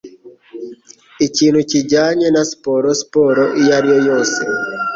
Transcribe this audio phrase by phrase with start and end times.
[1.25, 4.41] Ikintu kijyanye na siporo, siporo iyo ari yo yose,